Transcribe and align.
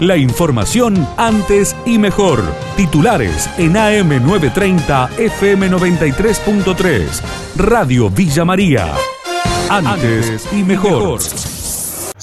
La 0.00 0.16
información 0.16 1.06
antes 1.16 1.76
y 1.86 1.98
mejor. 1.98 2.42
Titulares 2.76 3.48
en 3.58 3.74
AM930 3.74 5.10
FM93.3. 5.10 7.22
Radio 7.56 8.10
Villa 8.10 8.44
María. 8.44 8.92
Antes 9.70 10.48
y 10.52 10.64
mejor. 10.64 11.20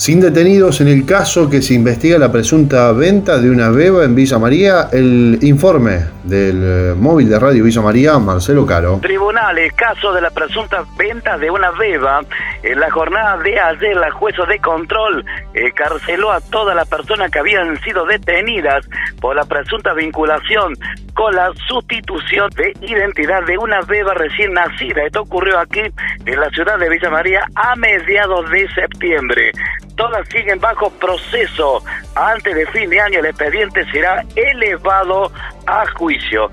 Sin 0.02 0.20
detenidos 0.20 0.82
en 0.82 0.88
el 0.88 1.06
caso 1.06 1.48
que 1.48 1.62
se 1.62 1.76
investiga 1.76 2.18
la 2.18 2.32
presunta 2.32 2.92
venta 2.92 3.38
de 3.38 3.52
una 3.52 3.70
beba 3.70 4.04
en 4.04 4.16
Villa 4.16 4.40
María, 4.40 4.88
el 4.92 5.38
informe 5.44 6.08
del 6.24 6.60
eh, 6.64 6.96
móvil 6.98 7.30
de 7.30 7.38
Radio 7.38 7.64
Villa 7.64 7.84
María, 7.84 8.18
Marcelo 8.18 8.66
Caro. 8.66 8.98
Tribunales, 9.00 9.72
caso 9.74 10.12
de 10.12 10.22
la 10.22 10.32
presunta 10.32 10.84
venta 10.98 11.38
de 11.38 11.52
una 11.52 11.70
beba. 11.70 12.22
En 12.64 12.80
la 12.80 12.90
jornada 12.90 13.38
de 13.44 13.60
ayer, 13.60 13.96
la 13.96 14.10
jueza 14.10 14.44
de 14.46 14.58
control 14.58 15.24
eh, 15.54 15.72
carceló 15.76 16.32
a 16.32 16.42
todas 16.42 16.76
las 16.76 16.88
personas 16.88 17.30
que 17.30 17.38
habían 17.38 17.80
sido 17.84 18.04
detenidas 18.08 18.84
por 19.20 19.36
la 19.36 19.46
presunta 19.46 19.94
vinculación 19.94 20.74
con 21.14 21.36
la 21.36 21.52
sustitución 21.68 22.50
de 22.56 22.74
identidad 22.88 23.44
de 23.46 23.56
una 23.56 23.82
beba 23.82 24.16
recién 24.16 24.54
nacida. 24.54 25.04
Esto 25.04 25.22
ocurrió 25.22 25.60
aquí 25.60 25.82
en 26.26 26.40
la 26.40 26.50
ciudad 26.50 26.80
de 26.80 26.90
Villa 26.90 27.12
María 27.12 27.46
a 27.54 27.76
mediados 27.76 28.50
de 28.50 28.68
septiembre 28.74 29.52
todas 29.96 30.28
siguen 30.30 30.60
bajo 30.60 30.90
proceso. 30.92 31.82
Antes 32.16 32.56
de 32.56 32.66
fin 32.68 32.90
de 32.90 33.00
año 33.00 33.20
el 33.20 33.26
expediente 33.26 33.86
será 33.92 34.24
elevado 34.36 35.32
a 35.68 35.84
juicio. 35.98 36.50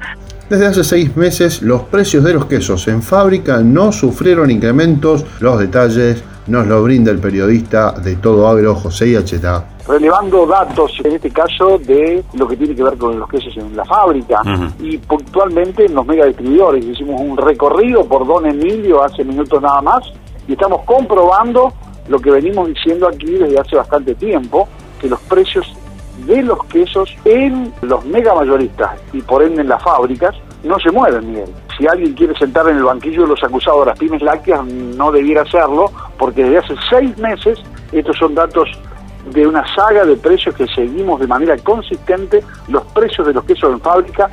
Desde 0.48 0.66
hace 0.66 0.82
seis 0.82 1.14
meses 1.16 1.60
los 1.60 1.82
precios 1.82 2.24
de 2.24 2.32
los 2.32 2.46
quesos 2.46 2.88
en 2.88 3.02
fábrica 3.02 3.58
no 3.58 3.92
sufrieron 3.92 4.50
incrementos. 4.50 5.26
Los 5.40 5.58
detalles 5.58 6.24
nos 6.46 6.66
lo 6.66 6.82
brinda 6.82 7.10
el 7.10 7.18
periodista 7.18 7.92
de 7.92 8.16
Todo 8.16 8.48
Agro, 8.48 8.74
José 8.74 9.12
Yacheta. 9.12 9.66
Relevando 9.86 10.46
datos, 10.46 10.98
en 11.04 11.12
este 11.12 11.30
caso, 11.30 11.78
de 11.78 12.24
lo 12.34 12.48
que 12.48 12.56
tiene 12.56 12.74
que 12.74 12.82
ver 12.82 12.96
con 12.96 13.18
los 13.18 13.28
quesos 13.28 13.54
en 13.58 13.76
la 13.76 13.84
fábrica 13.84 14.42
y 14.80 14.96
puntualmente 14.98 15.84
en 15.84 15.94
los 15.94 16.06
mega 16.06 16.24
distribuidores. 16.24 16.84
Hicimos 16.84 17.20
un 17.20 17.36
recorrido 17.36 18.06
por 18.06 18.26
Don 18.26 18.46
Emilio 18.46 19.02
hace 19.02 19.24
minutos 19.24 19.60
nada 19.60 19.82
más 19.82 20.00
y 20.46 20.52
estamos 20.52 20.82
comprobando 20.84 21.72
lo 22.08 22.18
que 22.18 22.30
venimos 22.30 22.68
diciendo 22.68 23.08
aquí 23.08 23.32
desde 23.32 23.58
hace 23.58 23.76
bastante 23.76 24.14
tiempo, 24.14 24.68
que 25.00 25.08
los 25.08 25.20
precios 25.22 25.66
de 26.26 26.42
los 26.42 26.64
quesos 26.64 27.14
en 27.24 27.72
los 27.82 28.04
mega 28.04 28.34
mayoristas 28.34 29.00
y 29.12 29.22
por 29.22 29.42
ende 29.42 29.62
en 29.62 29.68
las 29.68 29.82
fábricas 29.82 30.34
no 30.64 30.78
se 30.80 30.90
mueven, 30.90 31.30
Miguel. 31.30 31.50
Si 31.76 31.86
alguien 31.86 32.14
quiere 32.14 32.36
sentar 32.36 32.68
en 32.68 32.78
el 32.78 32.82
banquillo 32.82 33.22
de 33.22 33.28
los 33.28 33.44
acusados 33.44 33.80
de 33.80 33.86
las 33.86 33.98
pymes 33.98 34.22
lácteas, 34.22 34.64
no 34.64 35.12
debiera 35.12 35.42
hacerlo, 35.42 35.92
porque 36.18 36.42
desde 36.42 36.58
hace 36.58 36.74
seis 36.90 37.16
meses, 37.18 37.60
estos 37.92 38.16
son 38.16 38.34
datos 38.34 38.68
de 39.32 39.46
una 39.46 39.64
saga 39.74 40.04
de 40.04 40.16
precios 40.16 40.54
que 40.56 40.66
seguimos 40.68 41.20
de 41.20 41.26
manera 41.28 41.56
consistente, 41.58 42.42
los 42.68 42.82
precios 42.86 43.26
de 43.26 43.34
los 43.34 43.44
quesos 43.44 43.72
en 43.72 43.80
fábrica 43.80 44.28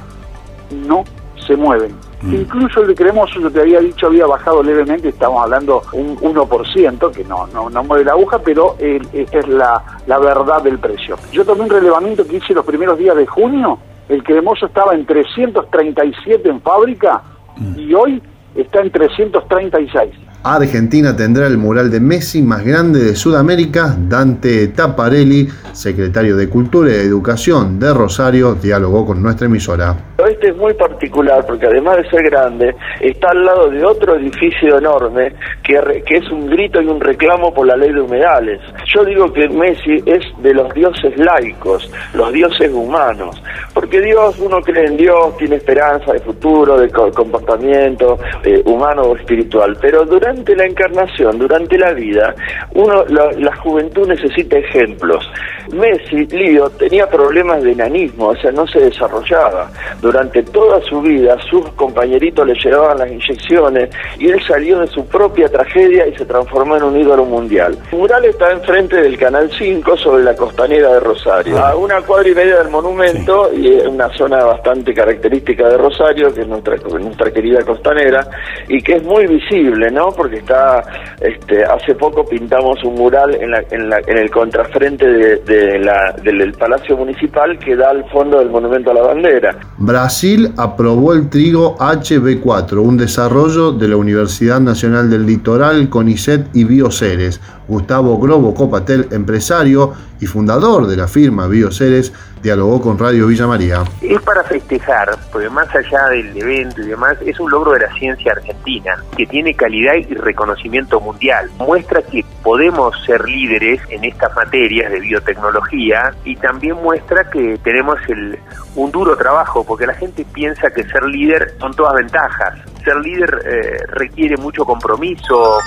no 0.87 1.03
se 1.45 1.55
mueven. 1.55 1.95
Mm. 2.21 2.33
Incluso 2.33 2.81
el 2.81 2.87
de 2.87 2.95
cremoso, 2.95 3.39
yo 3.39 3.51
te 3.51 3.61
había 3.61 3.79
dicho, 3.79 4.07
había 4.07 4.25
bajado 4.25 4.63
levemente, 4.63 5.09
estamos 5.09 5.43
hablando 5.43 5.81
un 5.93 6.17
1%, 6.17 7.11
que 7.11 7.23
no, 7.23 7.47
no, 7.47 7.69
no 7.69 7.83
mueve 7.83 8.05
la 8.05 8.11
aguja, 8.13 8.39
pero 8.39 8.75
esta 8.79 9.39
es 9.39 9.47
la, 9.47 9.83
la 10.07 10.19
verdad 10.19 10.61
del 10.63 10.79
precio. 10.79 11.17
Yo 11.31 11.45
tomé 11.45 11.63
un 11.63 11.69
relevamiento 11.69 12.25
que 12.25 12.37
hice 12.37 12.53
los 12.53 12.65
primeros 12.65 12.97
días 12.97 13.15
de 13.15 13.25
junio, 13.25 13.77
el 14.07 14.23
cremoso 14.23 14.67
estaba 14.67 14.93
en 14.93 15.05
337 15.05 16.47
en 16.47 16.61
fábrica 16.61 17.21
mm. 17.57 17.79
y 17.79 17.93
hoy 17.93 18.21
está 18.55 18.81
en 18.81 18.91
336. 18.91 20.25
Argentina 20.47 21.15
tendrá 21.15 21.47
el 21.47 21.57
mural 21.57 21.89
de 21.89 21.99
Messi 21.99 22.43
más 22.43 22.63
grande 22.63 22.99
de 22.99 23.15
Sudamérica. 23.15 23.95
Dante 23.97 24.67
Taparelli, 24.67 25.47
secretario 25.71 26.37
de 26.37 26.47
Cultura 26.47 26.91
y 26.91 26.97
Educación 26.97 27.79
de 27.79 27.91
Rosario, 27.91 28.53
dialogó 28.53 29.07
con 29.07 29.23
nuestra 29.23 29.47
emisora. 29.47 29.95
Este 30.19 30.49
es 30.49 30.57
muy 30.57 30.73
particular 30.75 31.43
porque 31.47 31.65
además 31.65 31.97
de 31.97 32.09
ser 32.11 32.23
grande, 32.29 32.75
está 33.01 33.29
al 33.29 33.43
lado 33.43 33.69
de 33.71 33.83
otro 33.83 34.15
edificio 34.17 34.77
enorme 34.77 35.33
que, 35.63 36.03
que 36.05 36.17
es 36.17 36.29
un 36.29 36.47
grito 36.47 36.79
y 36.79 36.87
un 36.87 37.01
reclamo 37.01 37.51
por 37.51 37.65
la 37.65 37.75
ley 37.75 37.91
de 37.91 38.01
humedales. 38.01 38.61
Yo 38.93 39.03
digo 39.03 39.33
que 39.33 39.49
Messi 39.49 40.03
es 40.05 40.23
de 40.43 40.53
los 40.53 40.71
dioses 40.75 41.17
laicos, 41.17 41.91
los 42.13 42.31
dioses 42.31 42.71
humanos, 42.71 43.41
porque 43.73 43.99
Dios, 43.99 44.39
uno 44.39 44.61
cree 44.61 44.85
en 44.85 44.97
Dios, 44.97 45.35
tiene 45.37 45.55
esperanza 45.55 46.13
de 46.13 46.19
futuro, 46.19 46.79
de 46.79 46.89
comportamiento 46.89 48.19
eh, 48.45 48.61
humano 48.65 49.01
o 49.01 49.15
espiritual, 49.15 49.75
pero 49.81 50.05
durante 50.05 50.55
la 50.55 50.65
encarnación, 50.65 51.39
durante 51.39 51.77
la 51.77 51.93
vida, 51.93 52.35
uno 52.75 53.03
la, 53.05 53.55
juventud 53.55 54.07
necesita 54.07 54.57
ejemplos. 54.57 55.27
Messi, 55.73 56.27
Lío, 56.27 56.69
tenía 56.69 57.07
problemas 57.07 57.63
de 57.63 57.71
enanismo, 57.71 58.27
o 58.27 58.35
sea, 58.35 58.51
no 58.51 58.67
se 58.67 58.79
desarrollaba 58.79 59.71
durante 59.99 60.43
toda 60.43 60.79
su 60.81 61.01
vida 61.01 61.37
sus 61.49 61.67
compañeritos 61.71 62.45
le 62.45 62.53
llevaban 62.53 62.99
las 62.99 63.11
inyecciones 63.11 63.89
y 64.19 64.29
él 64.29 64.39
salió 64.47 64.79
de 64.79 64.87
su 64.87 65.05
propia 65.07 65.47
tragedia 65.49 66.07
y 66.07 66.15
se 66.15 66.25
transformó 66.25 66.77
en 66.77 66.83
un 66.83 66.99
ídolo 66.99 67.25
mundial. 67.25 67.77
El 67.91 67.97
mural 67.97 68.25
está 68.25 68.51
enfrente 68.51 69.01
del 69.01 69.17
Canal 69.17 69.49
5 69.51 69.97
sobre 69.97 70.23
la 70.23 70.35
costanera 70.35 70.93
de 70.93 70.99
Rosario, 70.99 71.57
a 71.57 71.75
una 71.75 72.01
cuadra 72.01 72.29
y 72.29 72.35
media 72.35 72.57
del 72.57 72.69
monumento 72.69 73.51
y 73.53 73.73
es 73.73 73.87
una 73.87 74.09
zona 74.15 74.43
bastante 74.43 74.93
característica 74.93 75.67
de 75.67 75.77
Rosario, 75.77 76.33
que 76.33 76.41
es 76.41 76.47
nuestra, 76.47 76.75
nuestra 76.75 77.31
querida 77.31 77.63
costanera 77.63 78.27
y 78.67 78.81
que 78.81 78.93
es 78.93 79.03
muy 79.03 79.27
visible, 79.27 79.91
¿no? 79.91 80.09
Porque 80.09 80.37
está, 80.37 80.83
este, 81.21 81.63
hace 81.63 81.95
poco 81.95 82.25
pintamos 82.25 82.83
un 82.83 82.95
mural 82.95 83.35
en, 83.35 83.51
la, 83.51 83.63
en, 83.71 83.89
la, 83.89 83.99
en 84.05 84.17
el 84.17 84.29
contrafrente 84.29 85.05
del 85.05 86.53
Palacio 86.57 86.97
Municipal 86.97 87.57
que 87.59 87.75
da 87.75 87.89
al 87.89 88.09
fondo 88.09 88.39
del 88.39 88.49
Monumento 88.49 88.91
a 88.91 88.93
la 88.93 89.01
Bandera. 89.01 89.57
Brasil 89.77 90.51
aprobó 90.57 91.13
el 91.13 91.29
trigo 91.29 91.77
HB4, 91.77 92.77
un 92.77 92.97
desarrollo 92.97 93.71
de 93.71 93.87
la 93.87 93.97
Universidad 93.97 94.59
Nacional 94.59 95.09
del 95.09 95.25
Litoral, 95.25 95.89
CONICET 95.89 96.47
y 96.53 96.63
Bioceres. 96.63 97.41
Gustavo 97.67 98.17
Grobo 98.19 98.53
Copatel, 98.53 99.07
empresario 99.11 99.93
y 100.19 100.25
fundador 100.27 100.87
de 100.87 100.95
la 100.95 101.07
firma 101.07 101.47
Bioceres, 101.47 102.13
dialogó 102.41 102.81
con 102.81 102.99
Radio 102.99 103.27
Villa 103.27 103.47
María. 103.47 103.83
Es 104.01 104.21
para 104.21 104.43
festejar, 104.43 105.17
porque 105.31 105.49
más 105.49 105.67
allá 105.75 106.09
del 106.09 106.37
evento 106.37 106.81
y 106.81 106.87
demás, 106.87 107.17
es 107.25 107.39
un 107.39 107.49
logro 107.49 107.71
de 107.73 107.79
la 107.79 107.93
ciencia 107.95 108.33
argentina, 108.33 109.03
que 109.17 109.25
tiene 109.25 109.55
calidad 109.55 109.95
y 109.95 110.13
reconocimiento 110.13 110.99
mundial. 111.01 111.49
Muestra 111.57 112.01
que 112.03 112.23
podemos 112.43 112.95
ser 113.05 113.27
líderes 113.27 113.81
en 113.89 114.03
estas 114.05 114.33
materias 114.35 114.91
de 114.91 114.99
biotecnología 114.99 116.13
y 116.23 116.35
también 116.35 116.75
muestra 116.75 117.29
que 117.29 117.57
tenemos 117.63 117.97
el, 118.07 118.37
un 118.75 118.91
duro 118.91 119.17
trabajo, 119.17 119.63
porque 119.63 119.87
la 119.87 119.95
gente 119.95 120.25
piensa 120.31 120.69
que 120.69 120.83
ser 120.83 121.03
líder 121.05 121.55
son 121.59 121.73
todas 121.73 121.95
ventajas. 121.95 122.59
Ser 122.83 122.97
líder 122.97 123.41
eh, 123.43 123.77
requiere 123.87 124.37
mucho 124.37 124.65
compromiso, 124.65 125.57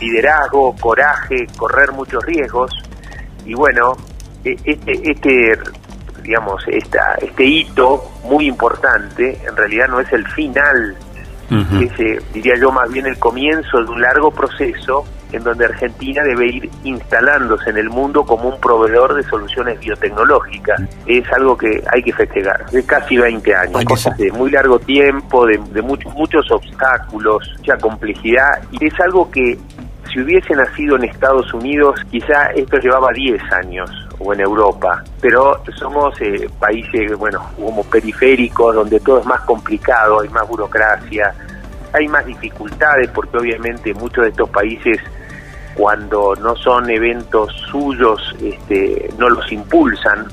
liderazgo, 0.00 0.74
coraje, 0.80 1.46
correr 1.56 1.92
muchos 1.92 2.24
riesgos. 2.24 2.72
Y 3.44 3.54
bueno, 3.54 3.96
e, 4.44 4.56
este, 4.64 5.10
este 5.10 5.58
digamos, 6.22 6.64
esta, 6.68 7.14
este 7.20 7.44
hito 7.44 8.02
muy 8.24 8.46
importante, 8.46 9.38
en 9.46 9.56
realidad 9.56 9.88
no 9.88 10.00
es 10.00 10.10
el 10.12 10.26
final, 10.28 10.96
es, 11.50 12.32
diría 12.32 12.54
yo, 12.58 12.72
más 12.72 12.90
bien 12.90 13.06
el 13.06 13.18
comienzo 13.18 13.84
de 13.84 13.90
un 13.90 14.00
largo 14.00 14.30
proceso 14.30 15.04
en 15.30 15.42
donde 15.42 15.66
Argentina 15.66 16.22
debe 16.22 16.46
ir 16.46 16.70
instalándose 16.84 17.70
en 17.70 17.76
el 17.76 17.90
mundo 17.90 18.24
como 18.24 18.48
un 18.48 18.60
proveedor 18.60 19.14
de 19.14 19.22
soluciones 19.24 19.78
biotecnológicas. 19.80 20.80
Es 21.06 21.30
algo 21.32 21.56
que 21.56 21.82
hay 21.92 22.02
que 22.02 22.12
festejar, 22.12 22.70
de 22.70 22.84
casi 22.86 23.16
20 23.16 23.54
años, 23.54 23.84
de 24.16 24.32
muy 24.32 24.50
largo 24.50 24.78
tiempo, 24.78 25.44
de, 25.46 25.60
de 25.72 25.82
muchos, 25.82 26.12
muchos 26.14 26.50
obstáculos, 26.50 27.52
mucha 27.58 27.76
complejidad, 27.78 28.62
y 28.70 28.86
es 28.86 29.00
algo 29.00 29.30
que 29.30 29.58
si 30.14 30.20
hubiese 30.20 30.54
nacido 30.54 30.96
en 30.96 31.04
Estados 31.04 31.52
Unidos, 31.52 32.00
quizá 32.08 32.46
esto 32.54 32.78
llevaba 32.78 33.12
10 33.12 33.42
años 33.52 33.90
o 34.20 34.32
en 34.32 34.40
Europa, 34.40 35.02
pero 35.20 35.60
somos 35.76 36.14
eh, 36.20 36.48
países, 36.60 37.18
bueno, 37.18 37.44
como 37.56 37.82
periféricos, 37.82 38.76
donde 38.76 39.00
todo 39.00 39.18
es 39.18 39.26
más 39.26 39.40
complicado, 39.40 40.20
hay 40.20 40.28
más 40.28 40.46
burocracia, 40.46 41.34
hay 41.92 42.06
más 42.06 42.24
dificultades, 42.26 43.10
porque 43.10 43.38
obviamente 43.38 43.92
muchos 43.94 44.22
de 44.24 44.30
estos 44.30 44.48
países, 44.50 45.00
cuando 45.74 46.36
no 46.36 46.54
son 46.54 46.88
eventos 46.88 47.52
suyos, 47.72 48.36
este, 48.40 49.10
no 49.18 49.28
los 49.28 49.50
impulsan. 49.50 50.28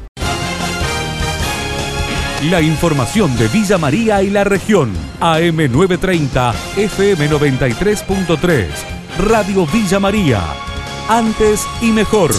La 2.51 2.61
información 2.61 3.35
de 3.38 3.47
Villa 3.47 3.79
María 3.79 4.21
y 4.21 4.29
la 4.29 4.44
región, 4.44 4.94
AM930, 5.19 6.53
FM93.3. 6.75 9.00
Radio 9.21 9.68
Villa 9.68 10.00
María. 10.00 10.41
Antes 11.07 11.68
y 11.81 11.91
mejor. 11.91 12.31